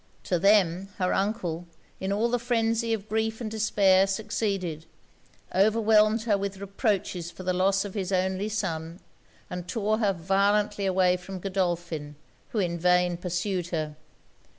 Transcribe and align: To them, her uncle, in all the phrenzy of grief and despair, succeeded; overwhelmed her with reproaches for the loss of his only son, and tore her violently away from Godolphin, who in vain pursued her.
To 0.23 0.39
them, 0.39 0.89
her 0.97 1.13
uncle, 1.13 1.67
in 1.99 2.11
all 2.11 2.27
the 2.27 2.39
phrenzy 2.39 2.91
of 2.91 3.07
grief 3.07 3.39
and 3.39 3.51
despair, 3.51 4.07
succeeded; 4.07 4.87
overwhelmed 5.53 6.23
her 6.23 6.39
with 6.39 6.57
reproaches 6.57 7.29
for 7.29 7.43
the 7.43 7.53
loss 7.53 7.85
of 7.85 7.93
his 7.93 8.11
only 8.11 8.49
son, 8.49 8.99
and 9.47 9.67
tore 9.67 9.99
her 9.99 10.11
violently 10.11 10.87
away 10.87 11.17
from 11.17 11.37
Godolphin, 11.37 12.15
who 12.49 12.57
in 12.57 12.79
vain 12.79 13.15
pursued 13.15 13.67
her. 13.67 13.95